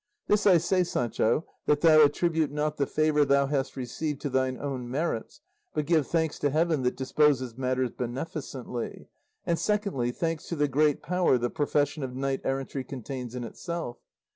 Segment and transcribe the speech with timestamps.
[0.25, 4.57] This I say, Sancho, that thou attribute not the favour thou hast received to thine
[4.59, 5.41] own merits,
[5.75, 9.09] but give thanks to heaven that disposes matters beneficently,
[9.45, 13.99] and secondly thanks to the great power the profession of knight errantry contains in itself.